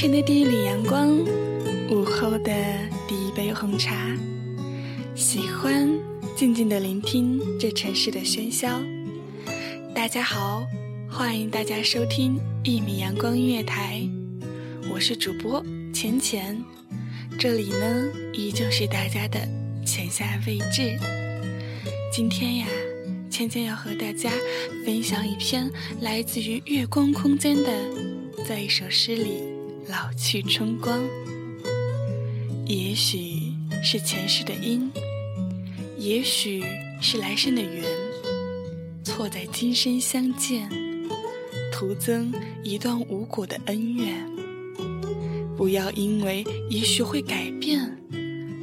[0.00, 1.18] 晨的第一缕阳光，
[1.90, 2.54] 午后的
[3.08, 4.16] 第一杯红茶，
[5.16, 5.90] 喜欢
[6.36, 8.80] 静静的聆听这城市的喧嚣。
[9.92, 10.64] 大家好，
[11.10, 14.08] 欢迎大家收听一米阳光音乐台，
[14.88, 15.60] 我是主播
[15.92, 16.56] 浅浅，
[17.36, 19.40] 这里呢依旧是大家的
[19.84, 20.96] 浅夏未至。
[22.12, 22.68] 今天呀，
[23.28, 24.30] 芊芊要和大家
[24.86, 25.68] 分享一篇
[26.00, 27.72] 来自于月光空间的，
[28.46, 29.57] 在一首诗里
[29.88, 31.00] 老去春光。
[32.66, 34.90] 也许是前世的因，
[35.96, 36.62] 也许
[37.00, 37.82] 是来生的缘，
[39.02, 40.68] 错在今生相见，
[41.72, 42.30] 徒增
[42.62, 44.14] 一段无果的恩怨。
[45.56, 47.98] 不要因为也许会改变，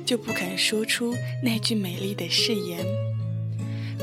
[0.06, 2.86] 就不肯说出那句美丽的誓言。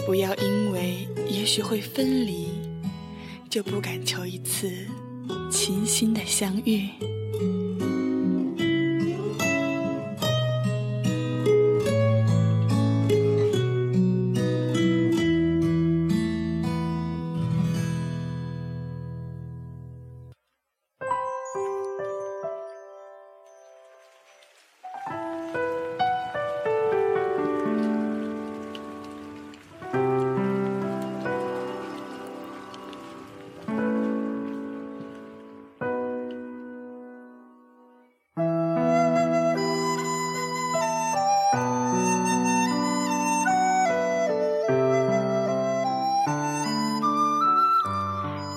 [0.05, 2.49] 不要因为也许会分离，
[3.49, 4.69] 就不敢求一次
[5.49, 6.89] 倾心的相遇。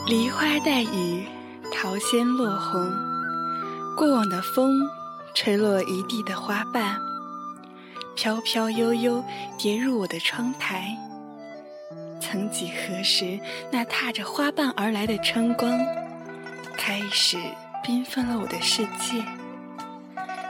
[0.05, 1.25] 梨花带雨，
[1.73, 2.79] 桃仙落红。
[3.97, 4.87] 过往的风，
[5.33, 6.95] 吹落一地的花瓣，
[8.15, 9.23] 飘飘悠悠
[9.57, 10.95] 跌入我的窗台。
[12.21, 13.39] 曾几何时，
[13.71, 15.75] 那踏着花瓣而来的春光，
[16.77, 17.39] 开始
[17.83, 19.25] 缤纷了我的世界。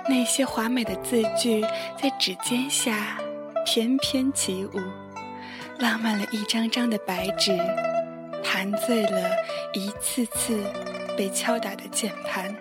[0.10, 1.62] 那些华美的字句，
[1.98, 3.18] 在指尖下
[3.66, 4.82] 翩翩起舞，
[5.80, 7.58] 浪漫了一张张的白纸。
[8.48, 9.32] 弹醉了
[9.74, 10.64] 一次次
[11.18, 12.56] 被敲打的键盘，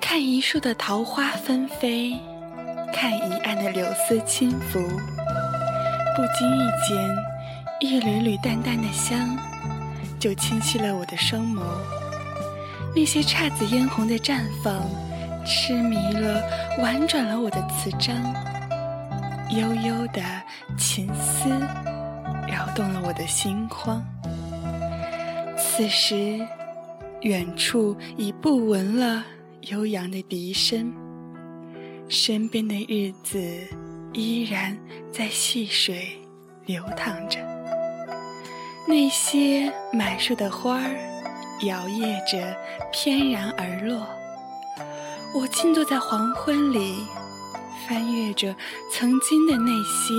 [0.00, 2.18] 看一树的桃花纷飞，
[2.92, 4.80] 看一岸的柳丝轻拂，
[6.16, 7.16] 不经意间，
[7.80, 9.38] 一缕缕淡淡的香
[10.18, 11.60] 就侵袭了我的双眸。
[12.96, 14.82] 那些姹紫嫣红的绽放，
[15.44, 16.42] 痴迷了，
[16.80, 18.16] 婉转了我的词章，
[19.50, 20.22] 悠悠的
[20.76, 21.48] 情思。
[22.74, 24.04] 动了我的心慌。
[25.56, 26.40] 此时，
[27.22, 29.24] 远处已不闻了
[29.62, 30.92] 悠扬的笛声，
[32.08, 33.40] 身边的日子
[34.12, 34.76] 依然
[35.10, 36.18] 在细水
[36.66, 37.38] 流淌着。
[38.86, 40.90] 那些满树的花儿
[41.62, 42.54] 摇曳着
[42.92, 44.06] 翩然而落，
[45.34, 47.06] 我静坐在黄昏里，
[47.86, 48.54] 翻阅着
[48.90, 50.14] 曾经的那些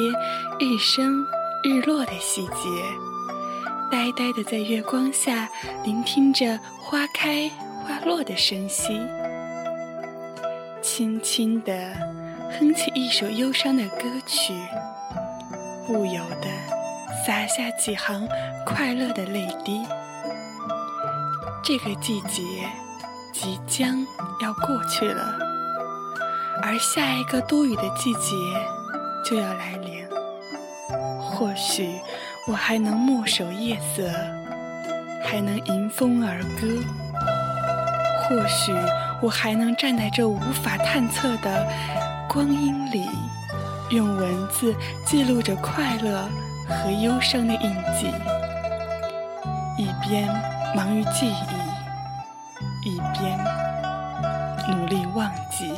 [0.59, 1.23] 日升。
[1.63, 2.69] 日落的细节，
[3.89, 5.49] 呆呆的在月光下
[5.85, 7.49] 聆听着花开
[7.81, 8.99] 花落的声息，
[10.81, 11.73] 轻轻的
[12.59, 14.53] 哼起一首忧伤的歌曲，
[15.87, 16.49] 不由得
[17.25, 18.27] 洒下几行
[18.65, 19.85] 快乐的泪滴。
[21.63, 22.43] 这个季节
[23.31, 24.05] 即将
[24.41, 25.33] 要过去了，
[26.61, 28.35] 而下一个多雨的季节
[29.23, 30.03] 就要来临。
[31.43, 31.99] 或许
[32.47, 34.09] 我还能默守夜色，
[35.25, 36.81] 还能迎风而歌；
[38.21, 38.71] 或许
[39.21, 41.67] 我还能站在这无法探测的
[42.29, 43.05] 光阴里，
[43.89, 44.73] 用文字
[45.05, 46.29] 记录着快乐
[46.65, 48.07] 和忧伤的印记，
[49.77, 50.25] 一边
[50.73, 53.37] 忙于记忆，一边
[54.69, 55.73] 努力忘记。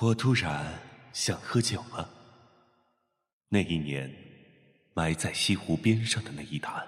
[0.00, 0.64] 我突然
[1.12, 2.08] 想喝酒了。
[3.48, 4.08] 那一年，
[4.94, 6.84] 埋在西湖边上的那一坛，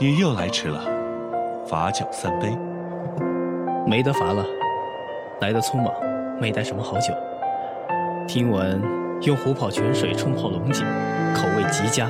[0.00, 0.82] 你又来迟了，
[1.68, 2.56] 罚酒三杯。
[3.86, 4.46] 没得罚了，
[5.42, 5.92] 来的匆忙，
[6.40, 7.12] 没带什么好酒。
[8.26, 8.80] 听闻
[9.24, 10.86] 用虎跑泉水冲泡龙井，
[11.34, 12.08] 口味极佳，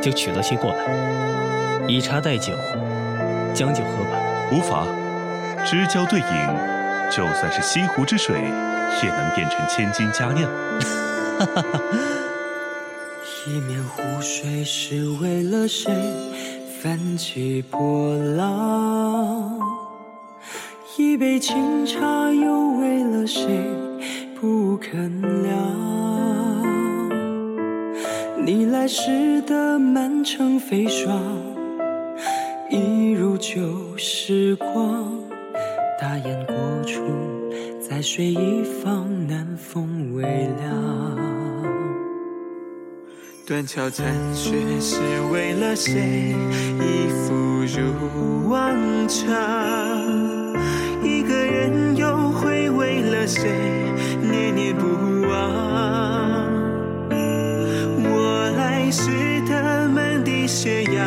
[0.00, 2.52] 就取了些过来，以茶代酒，
[3.52, 4.50] 将就喝吧。
[4.52, 5.01] 无妨。
[5.64, 6.26] 知交对饮，
[7.10, 8.36] 就算是西湖之水，
[9.02, 10.50] 也能变成千金佳酿。
[13.46, 15.92] 一面湖水是为了谁
[16.80, 19.58] 泛起波浪？
[20.96, 23.70] 一杯清茶又为了谁
[24.38, 25.56] 不肯凉？
[28.44, 31.18] 你来时的满城飞霜，
[32.68, 35.12] 一如旧时光。
[36.02, 37.00] 大雁过处，
[37.80, 41.16] 在水一方，南风微凉。
[43.46, 44.50] 断桥残雪
[44.80, 44.98] 是
[45.30, 46.34] 为了谁？
[46.80, 47.32] 一复
[47.62, 48.74] 如往
[49.06, 49.30] 常。
[51.04, 53.48] 一个人又会为了谁
[54.28, 54.84] 念念不
[55.28, 56.50] 忘？
[58.02, 61.06] 我来时的满地斜阳，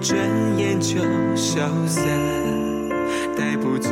[0.00, 0.18] 转
[0.58, 0.98] 眼就
[1.36, 2.57] 消散。
[3.78, 3.90] 带不走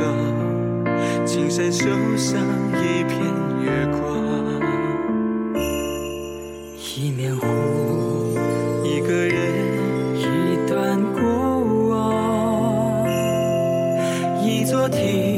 [1.25, 1.87] 青山手
[2.17, 2.41] 上
[2.73, 3.21] 一片
[3.63, 4.01] 月光，
[6.97, 7.47] 一面湖，
[8.85, 9.37] 一个人，
[10.19, 11.23] 一段过
[11.89, 13.09] 往，
[14.45, 15.36] 一座亭，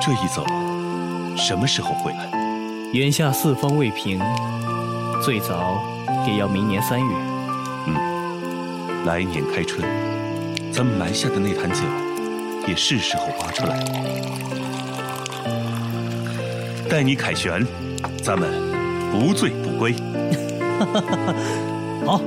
[0.00, 0.44] 这一走，
[1.36, 2.28] 什么时候回来？
[2.92, 4.20] 眼下四方未平，
[5.22, 5.82] 最早
[6.26, 7.06] 也要明年三月。
[7.86, 9.82] 嗯，来年开春，
[10.70, 11.80] 咱们埋下的那坛酒，
[12.68, 13.84] 也是时候挖出来了。
[16.88, 17.66] 待你凯旋，
[18.22, 18.48] 咱们
[19.10, 19.92] 不醉不归。
[20.78, 21.34] 哈哈哈哈
[22.04, 22.20] 好，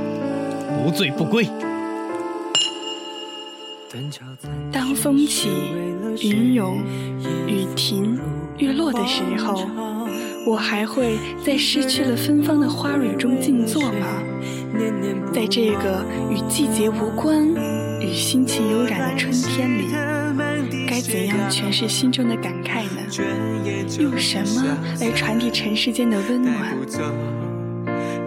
[0.84, 1.48] 不醉不归。
[4.72, 5.50] 当风起，
[6.22, 6.80] 云涌，
[7.48, 8.20] 雨停，
[8.58, 9.68] 月落的时候，
[10.48, 14.08] 我还会在失去了芬芳的花蕊中静坐吗？
[15.34, 17.48] 在这个与季节无关、
[18.02, 19.92] 与心情悠然的春天里，
[20.88, 23.02] 该怎样诠释心中的感慨呢？
[24.00, 26.76] 用什么来传递尘世间的温暖？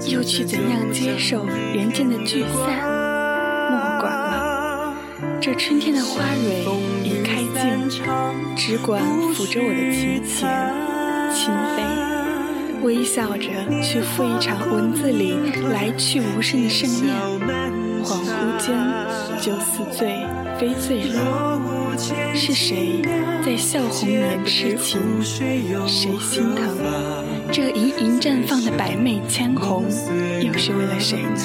[0.07, 2.51] 又去怎样接受人间的聚散？
[3.71, 4.95] 莫管了，
[5.41, 6.65] 这春天的花蕊
[7.05, 8.03] 已开尽，
[8.57, 9.03] 只管
[9.35, 10.49] 抚着我的琴弦，
[11.33, 11.83] 轻飞，
[12.83, 13.49] 微笑着
[13.83, 15.35] 去赴一场文字里
[15.71, 17.15] 来去无声的盛宴。
[18.03, 18.75] 恍惚间
[19.41, 20.27] 就似醉，
[20.59, 21.61] 非醉了。
[22.35, 23.03] 是谁
[23.45, 25.01] 在笑红颜痴情？
[25.23, 25.61] 谁
[26.19, 26.77] 心疼
[27.53, 29.85] 这盈盈绽放的百媚千红？
[30.41, 31.37] 又是为了谁呢？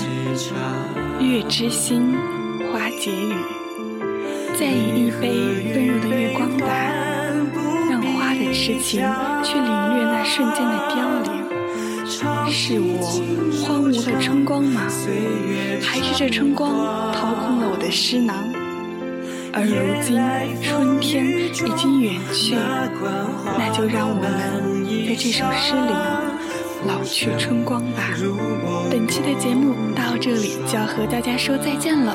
[1.20, 2.14] 月之心，
[2.72, 3.34] 花解语，
[4.60, 5.30] 再饮一杯
[5.74, 6.68] 温柔的月光吧，
[7.90, 9.02] 让花的痴情
[9.44, 11.44] 去领略那瞬间的凋零。
[12.52, 13.02] 是我
[13.66, 14.82] 荒芜了春光吗？
[15.82, 16.72] 还是这春光
[17.14, 18.36] 掏空了我的诗囊？
[19.58, 20.20] 而如今
[20.62, 22.56] 春天已经远去，
[23.58, 24.30] 那就让我们
[25.08, 25.94] 在这首诗里
[26.86, 28.10] 老去春光吧。
[28.92, 32.14] 本期的节目到这里就要和大家说再见了，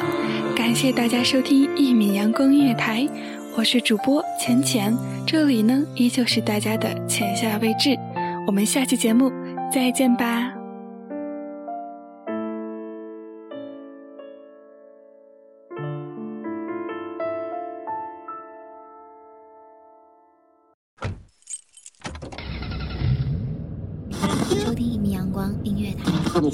[0.55, 3.09] 感谢大家收听一米阳光音乐台，
[3.57, 4.95] 我是主播浅浅，
[5.27, 7.97] 这里呢依旧是大家的浅夏未至，
[8.47, 9.33] 我们下期节目
[9.73, 10.60] 再见吧。